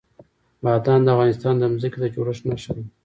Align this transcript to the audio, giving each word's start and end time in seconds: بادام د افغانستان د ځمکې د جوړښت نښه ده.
بادام 0.63 1.01
د 1.03 1.07
افغانستان 1.15 1.53
د 1.57 1.63
ځمکې 1.81 1.97
د 2.01 2.05
جوړښت 2.13 2.43
نښه 2.49 2.71
ده. 2.77 2.83